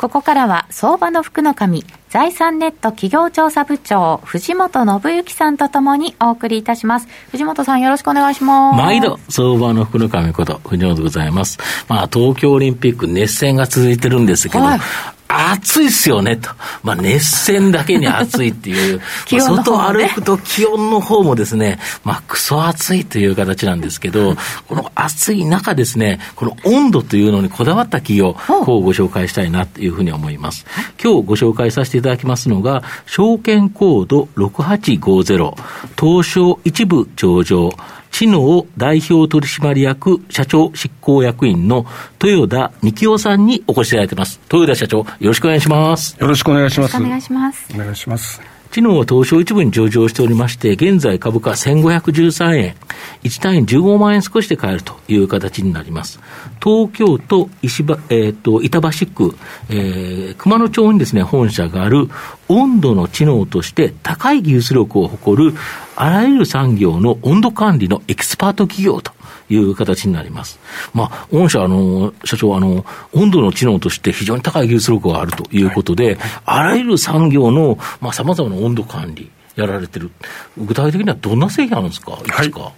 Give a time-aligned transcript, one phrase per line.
[0.00, 7.08] ここからは相場の福の神財産ネット企業調査部長藤本信之さんとともにお送りいたします。
[7.32, 8.78] 藤本さんよろしくお願いします。
[8.78, 11.58] 毎度相場の福の神こと藤本でございます。
[11.86, 14.80] まあ東京オリンピック熱戦が続いてるんですけど、はい
[15.30, 16.50] 暑いっすよねと。
[16.82, 19.00] まあ、熱戦だけに暑いっていう。
[19.32, 24.36] まあ、外歩くと気温の方もですね、まあ、クソ暑いという形なんですけど、
[24.68, 30.66] この暑い中ですね、この温度というのにこだわった企業、こうご紹介したいなというふうに思います。
[31.02, 35.54] 今日ご紹介させていただきますのが、証券コード6850、
[35.98, 37.70] 東証一部上場、
[38.10, 41.86] 知能代表取締役社長執行役員の
[42.22, 44.40] 豊田幹夫さんにお越しいただいています。
[44.52, 46.16] 豊田社長、よろしくお願いします。
[46.20, 46.96] よろしくお願いします。
[46.96, 47.66] お願いします。
[47.74, 48.40] お願いします。
[48.70, 52.76] 知能は東証一部に上場しておりまして、現在株価1513円、
[53.24, 56.20] 1単位15万円少しで買えるという形になります。
[56.62, 59.36] 東京都石場、えーと、板橋区、
[59.70, 62.08] えー、熊野町にですね、本社がある
[62.48, 65.54] 温度の知能として高い技術力を誇る
[66.00, 69.12] あらゆる産業の温度管理のエキスパート企業と
[69.50, 70.58] いう形になります。
[70.94, 80.10] まあ、御社、あの、社長、あの、温度の知能として非常に高い技術力があるということで、はいはい、あらゆる産業の、まあ、様々な温度管理、やられてる。
[80.56, 82.12] 具体的にはどんな製品あるんですか？
[82.24, 82.60] いくつか。
[82.60, 82.72] はい。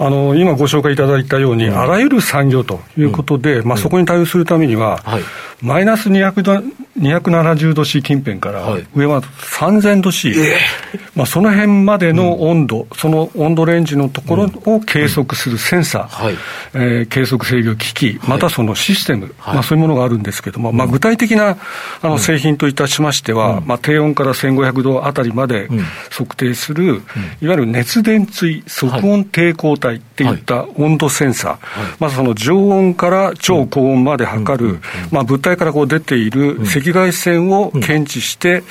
[0.00, 5.22] あの今ご紹介いただいたように、うん、あらゆる産業ということで、うん、まあ、そこに対応するためには、はい、
[5.60, 6.42] マイナス200
[6.98, 16.34] 270度 C 近辺から、上は3000度 C、えー、まあ、その辺までの温度、うん、その温度レンジのところを計測するセンサー、はい、
[16.74, 21.56] えー、計測制御機器、またそのシステム、はい、まあ、そういうものがあるんですけれども、まあ、具体的な
[22.02, 25.68] あの製品といたしましては、まあ、低温から1500度あたりまで
[26.10, 27.02] 測定する、
[27.40, 34.80] いわゆる熱電追即温抵抗体っていった温度センサー、まずその常温から超高温まで測る、
[35.10, 38.62] まあ、物体からこう出ている赤赤外線を検知して、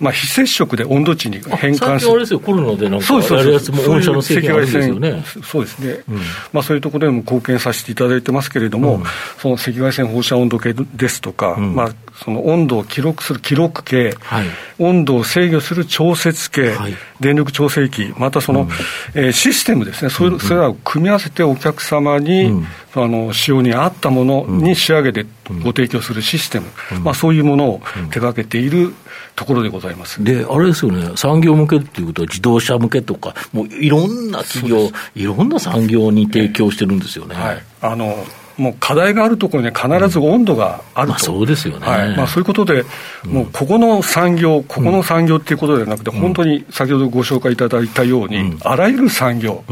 [0.00, 2.12] まあ、非接触で温度値に変換する。
[2.12, 5.24] あれですよ、コロナでなんかやるやつも御社の製品あるんですよね。
[5.44, 6.16] そうですね、うん、
[6.52, 9.02] まあ、そういうところでも貢献させていただいてますけれども、うん、
[9.38, 11.90] その赤外線放射温度計ですとか、うん、まあ、
[12.24, 14.46] その温度を記録する記録計、はい、
[14.78, 18.68] 温度を制御する調節計、はい、電力調整器、またその、うん、
[19.14, 22.64] えー、システムですね、それそれらを組み合わせてお客様に、
[22.94, 25.26] あの使用に合ったものに仕上げて
[25.62, 26.66] ご提供するシステム、
[27.02, 27.80] まあ、そういうものを
[28.10, 28.94] 手掛けている
[29.36, 30.22] ところでございます。
[30.24, 37.36] であれですよね、産業向けっていうことは、自動車向けとか、もういろんな企業、いろんな産業に提供してるんですよね。
[37.36, 38.24] はい、あの
[38.58, 41.08] もう課題があるところには必ず温度があると、うん。
[41.10, 42.16] まあ、そうですよね、はい。
[42.16, 42.84] まあ、そういうことで、
[43.24, 49.64] もうここの産業、ここの産業っていうことではなくて、本当に先ほどご紹介いただいたように、あらゆる産業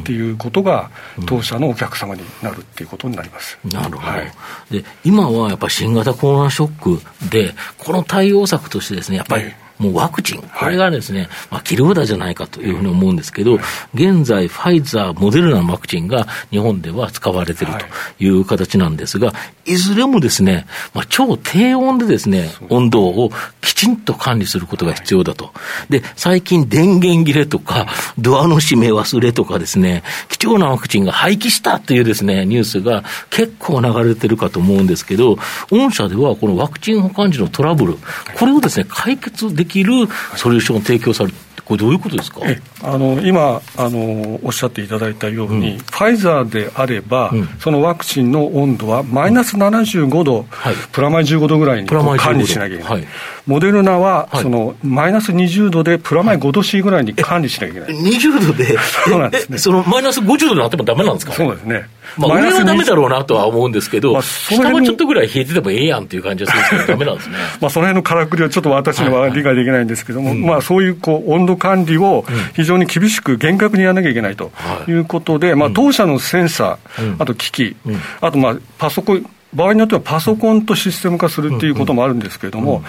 [0.00, 0.90] っていうことが、
[1.26, 4.32] 当社のお客様になるっていうことになります、なるほど、はい、
[4.70, 9.44] で今はやっぱり新型コロナショックで、この対応策としてですね、やっぱり、
[9.80, 13.58] もうワクチン、これがですね、はい、まあ、切り札じゃないかというふうに思うんですけど、
[13.94, 17.72] 現在、ファイザー、モデルナのワクチンが日本では使われている
[18.18, 19.32] という形なんですが、
[19.64, 23.30] いずれもですね、まあ、超低温でですね、温度を
[23.60, 25.52] きちんと管理することが必要だと。
[25.88, 27.86] で、最近電源切れとか、
[28.18, 35.38] ドアの閉め忘れとかですね、貴重なワクチンが廃棄したというですね、ニュースが結構流れてるかと思うんですけど、
[35.70, 37.96] 御社ではこのワクチン保管時のトラブル、
[38.34, 39.92] これをですね、解決できる
[40.36, 41.32] ソリューションを提供され
[41.64, 42.40] これ、どういうことですか？
[42.82, 52.92] あの今あの、おっしゃっていただいたように、うん、ファイザーであれば、うん、そのワクチンの温度はマイナス75度、はい、プラマイ15度ぐらいに管理しなきゃいけない。
[52.94, 53.06] はい。
[53.46, 58.02] モデルナは、そのマイナス20度でプラマイ5度 C ぐらいに管理しなきゃいけない。
[58.02, 58.76] 20度で、
[59.06, 59.58] そうなんですね。
[59.58, 61.32] そのマイナス50度になってもだめなんですか？
[61.34, 61.88] そうですね。
[62.16, 67.36] まあ、上はだめだろうなとは思うんですけど、まあ、下もちょっとぐらい冷えててもええやんっていう感じがするんですけど、だめなんですね。
[67.60, 72.24] まあその辺のからくりはちょっと私には理解できないんですけども、まあそういうこう温度管理を
[72.54, 74.52] 非常に厳しく厳格にやらなきゃいけないと
[74.88, 74.92] い。
[74.92, 77.76] うことで、まあ当社のセンサー、あと機器、
[78.20, 82.84] あとまあパソコン、場合によってはパソコンとシステム化するっていうこともあるんですけれども、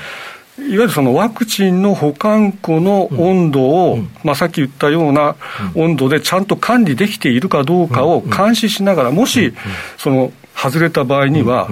[0.57, 5.35] いわゆるそのワクチンの保管庫の温度を、まあ、さっき言ったような
[5.75, 9.53] 温度でちゃんと管理できているかどうかを監視しながら、もし
[9.97, 11.69] その外れた場合には、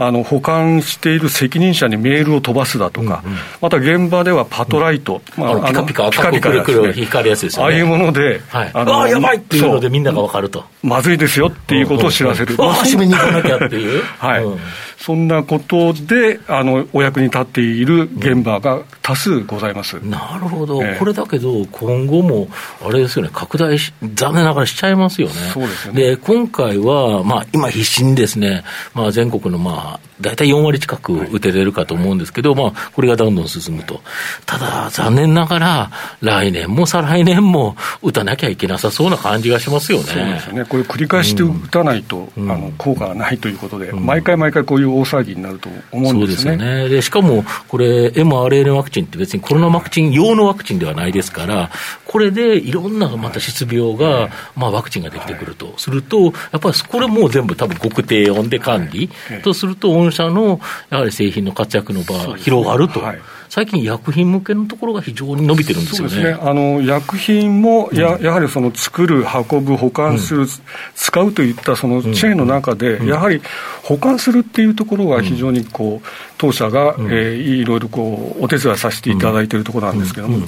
[0.00, 3.32] あの保管している責任者にメールを飛ばすだとか、うん。
[3.32, 7.74] うん、また現場ではパトライト、うん、まあ、あのピカピカ、ピカピカ、くるくる光るやつですよね。
[7.74, 10.64] ああいうもので、はい、あのあやばいっていうのでみんなが分かると。
[10.84, 12.54] まずいですよっていうことを知らせる。
[12.60, 14.02] ああ、締めに行かなきゃっていう。
[14.18, 14.44] はい。
[14.44, 14.58] うん
[15.08, 22.46] そんなことであのお役に立っている現場が多数ございます、うん、なるほど、えー、これだけど、今後も
[22.84, 25.34] あれですよね、拡大し、残念ながらしちゃいますよね。
[25.54, 26.02] そうですよね。
[26.02, 34.00] で今回は、まあ、今、必死にですね、まあ、全国の、まあ、大体4割近く打てれるかと思うんですけど、はい、まあ、これがどんどん進むと。
[34.46, 40.04] ただ、残念ながら、来年も再来年も打たなきゃいけなさそうな感じがしますよね。
[40.04, 40.64] そうですよね。
[40.64, 46.52] これ繰り返して打たないと、うん、あの効果がないということで、うん、毎回毎回こういう大騒ぎになると思うんですね。
[46.52, 46.88] そうですよね。
[46.88, 51.70] で、しかも、これ、mRNA ワクチンって別にコロナワクチン用のワクチンではないですから、
[52.08, 60.58] これでいろんなまた失病が、はい、まあ、ワクチンができてくると、はい、すると、やっぱりこれも全部多分極低温で管理、はい、とすると、御社の
[60.88, 63.02] やはり製品の活躍の場、広がると。
[63.50, 66.14] 最近、薬品向けのところが非常に伸びてるんですよね。
[66.14, 66.48] そうですね。
[66.48, 70.48] あの、薬品もや、うん、やはりその作る、運ぶ、保管する、うん、
[70.94, 73.40] 使うといったそのチェーンの中で、うん、やはり
[73.82, 80.46] 保管するっていうところが非常にこう、当社が、うん、えー、いろいろこう、お手伝いさせていただいているところなんですけども、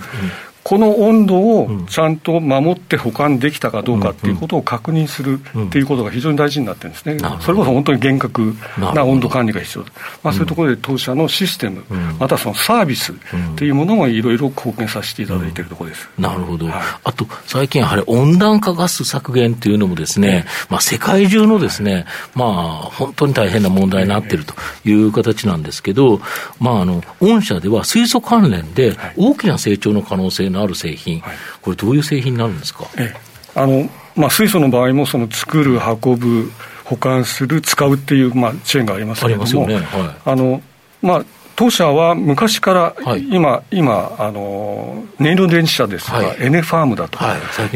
[0.62, 9.84] この温度をちゃんと守って保管できたかどうかっていうことを確認するっていうことが非常に大事になってるんですね、それこそ本当に厳格な温度管理が必要。
[10.22, 11.82] まあ、そういうところで当社のシステム、
[12.18, 13.14] またそのサービスっ
[13.56, 16.74] ていうものもいろいろ貢献させていただいているところです、なるほど、はい、
[17.04, 24.54] あと最近、やはり温暖化ガス削減っていうのもですね、まあ、世界中のですね、まあ、本当に大変な問題になっていると
[24.84, 26.20] いう形なんですけど、
[26.58, 32.86] まあ、あの御社では水素関連で大きな成長の可能性のある製品、はい、これ、どういう製品になるんですか？
[32.98, 33.14] え
[33.54, 36.50] あのまあ、水素の場合もその作る、運ぶ、
[36.84, 39.76] 保管する、使うっていう、まあ、チェーンがありますけれども、ね。
[39.76, 39.82] はい、
[40.24, 40.60] あの
[41.02, 41.24] まあ、
[41.60, 42.94] 当社は昔から、
[43.30, 47.18] 今、今あの、燃料電池車ですとか、エネファームだと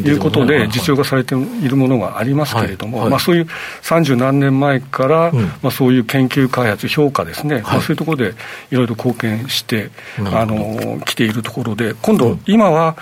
[0.01, 0.11] い。
[0.15, 3.47] うことで、実用化されているものがありますけれども、まあ、そういう
[3.83, 8.35] 三十何年前から、まあ、そういう研究開発、評価ですね、まあ、そういうところで
[8.71, 9.91] いろいろ貢献して、
[10.33, 12.97] あの来ているところで、今度、今は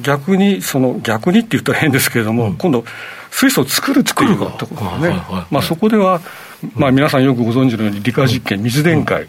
[0.00, 2.84] 逆に、その逆にって言ったら変ですけれども、今度、
[3.30, 5.10] 水素を作るっていうところね、
[5.52, 6.20] まあ、そこでは、
[6.74, 9.28] まあ、皆さんよくご存知のように理科実験、水電解、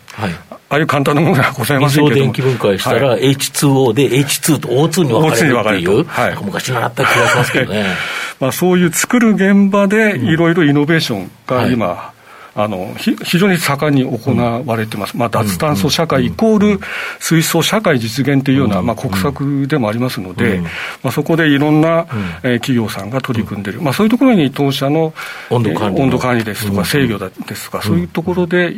[0.69, 7.85] ああいう簡単なものがございませんけど水を電気分解したら、H2O で H2 と O2 に分かれるっていう、はい、昔習った気がしますけどね。
[8.39, 12.13] まあそういう作る現場でいろいろイノベーションが今、
[12.55, 14.35] あの非常に盛んに行
[14.65, 16.79] われてます、まあ、脱炭素社会イコール
[17.19, 20.59] 水素社会実現というような、まあ、国策でもありますので、
[21.03, 22.07] まあ、そこでいろんな、
[22.43, 25.13] えー、企業さんが取り組んでいる、まあ、そういうところに当社の
[25.49, 28.73] 温度管理,、温度管理ですとか、制御ですとか、そういうところで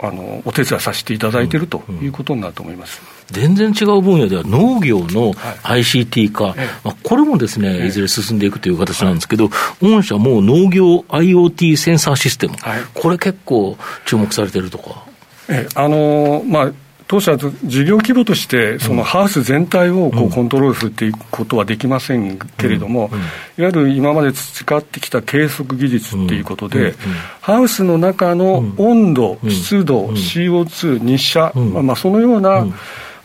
[0.00, 3.00] あのお手伝いさせていただいているということになると思います。
[3.28, 9.50] 全然違う分野では農業の ICT 化、はい、まあ、これもですね、いずれ進んでいくという形なんですけど、
[9.80, 13.76] 御社も農業 IoT センサーシステム、はい、これ結構
[14.06, 15.04] 注目されてるとか。
[15.48, 16.72] えあのー、まあ
[17.06, 23.10] 当社は事業規模として、そのハウス全体をこうコントロールするっていうことはできませんけれども、
[23.58, 26.94] いわゆる今まで培ってきた計測技術っていうことで、
[27.42, 32.66] ハウスの中の温度、湿度、CO2、日射、まあ、そのような、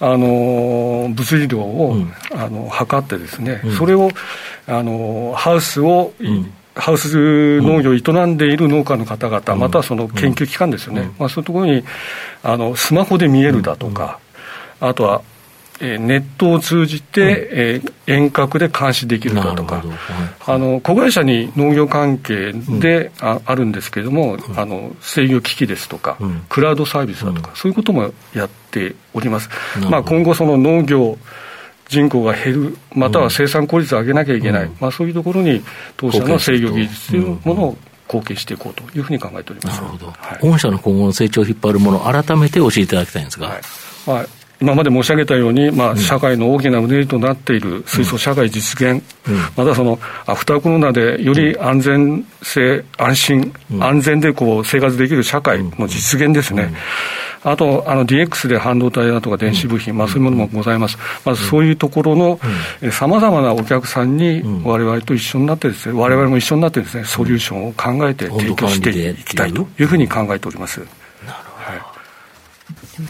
[0.02, 1.96] あの物理量を、
[2.32, 4.10] あの測ってですね、それを
[4.68, 6.14] あのハウスを、
[6.76, 11.84] ハウス農業を営んでいる農家の方々、またはその研究機関ですよね、まあ、そういうところに
[12.44, 14.20] あのスマホで見えるだとか、
[14.80, 15.22] あとは
[15.82, 19.86] えネットを通じて、うん、え遠隔で監視できるだとか、はい、
[20.48, 26.18] あの子会社に農業関係で、うん、ああるんですけれども、うん、あの制御機器ですとか、
[26.50, 29.50] クラウドサービスだとか、そういうこともやっております。
[29.90, 31.18] まあ、今後その農業
[31.88, 35.62] 人口が減る、または生産効率を上げなきゃいけない、まあ、そういうところに
[35.98, 39.82] 当社の制御技術というものを貢献していこうというふうに考えております。
[39.82, 40.08] なるほど。
[40.12, 43.48] はい、御社の今後の成長を引っ張るもの、改めて教えていただきたいんですが。
[43.48, 43.62] はい、
[44.06, 56.64] まあ今まで申し上げたように、まあ、社会の大きなうねりとなっている水素社会実現、うん、またそのアフターコロナでより安全性、安心、うん、安全でこう生活できる社会の実現ですね。
[56.64, 57.52] うん。
[57.52, 62.40] あと、あの DX で半導体だとか電子部品、まあ、そういうものもございます、まずそういうところの
[62.92, 70.82] さまざまなお客さんに、われわれと一緒になってですね、われわれも一緒になってですね、ソリューションを考えて提供していきたいというふうに考えております。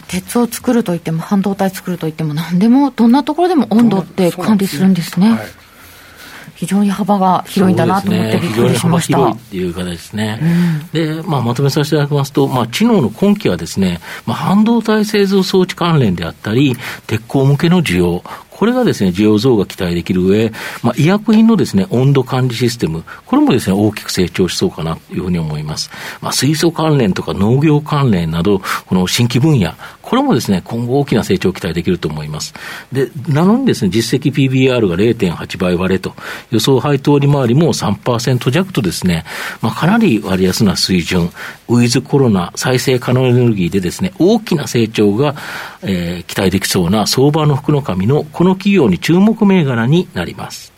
[0.08, 5.38] 鉄を作るといっても半導体作るといっても何でもどんなところでも温度って管理するんですね。
[6.60, 9.16] 非常に幅が広いんだなと思ってびっくりしました。
[9.16, 10.38] 非常に幅広いっていう形ですね。
[10.42, 18.22] うん、で、まあ、まとめさせていただきますと、まあ、知能の今期はですね、まあ、半導体製造装置関連であったり、鉄鋼向けの需要、
[18.60, 20.52] これがですね、需要増が期待できる上、
[20.82, 25.90] まあ、医薬品のですね、温度管理システム、これもですね、大きく成長しそうかなというふうに思います。
[26.20, 32.52] まあ、水素関連とか農業関連など、この新規分野、これもですね、今後大きな成長を期待できると思います。
[32.92, 36.14] で、なのにですね、実績 PBR が0.8倍割れと、
[36.50, 39.24] 予想配当利回りも3%弱とですね、
[39.62, 41.30] まあ、かなり割安な水準、
[41.68, 45.34] ウィズコロナ再生可能エネルギーでですね、大きな成長が、
[45.82, 50.72] えー、期待できそうな相場の福の神のこの企業に注目銘柄になります。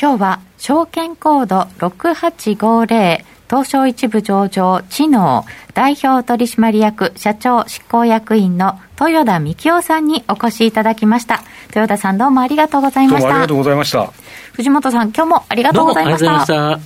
[0.00, 11.42] 今日は証券コード6850東証一部上場知能代表取締役社長執行役員の豊田幹夫さんにお越しいただきました。
[11.68, 13.30] 豊田さんどうもありがとうございました。
[13.30, 14.12] ありがとうございました。
[14.52, 16.78] 藤本さん今日もありがとうございました。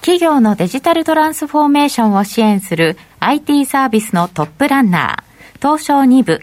[0.00, 6.42] 企業のデジタルトランスフォーメーションを支援する IT サービスのトップランナー東証2部